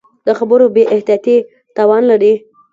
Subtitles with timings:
[0.25, 1.37] د خبرو بې احتیاطي
[1.75, 2.33] تاوان لري